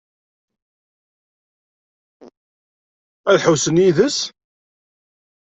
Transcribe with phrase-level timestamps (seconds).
[3.31, 4.17] Ad ḥewwsen yid-s?